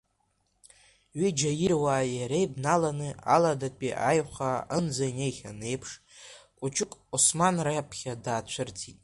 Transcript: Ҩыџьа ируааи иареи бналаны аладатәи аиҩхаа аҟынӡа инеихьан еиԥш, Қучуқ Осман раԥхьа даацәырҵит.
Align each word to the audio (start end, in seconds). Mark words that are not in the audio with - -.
Ҩыџьа 1.19 1.51
ируааи 1.63 2.09
иареи 2.17 2.45
бналаны 2.53 3.09
аладатәи 3.35 3.99
аиҩхаа 4.09 4.59
аҟынӡа 4.59 5.05
инеихьан 5.11 5.59
еиԥш, 5.69 5.89
Қучуқ 6.57 6.91
Осман 7.15 7.55
раԥхьа 7.65 8.13
даацәырҵит. 8.23 8.99